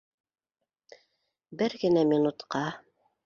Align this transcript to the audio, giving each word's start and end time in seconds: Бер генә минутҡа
Бер 1.61 1.77
генә 1.83 2.05
минутҡа 2.15 2.63